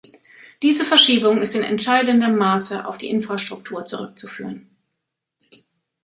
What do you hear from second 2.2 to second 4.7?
Maße auf die Infrastruktur zurückzuführen.